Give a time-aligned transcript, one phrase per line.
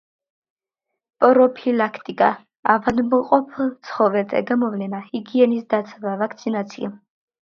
[1.25, 2.29] პროფილაქტიკა:
[2.75, 3.53] ავადმყოფ
[3.91, 6.91] ცხოველთა გამოვლენა, ჰიგიენის დაცვა, ვაქცინაცია.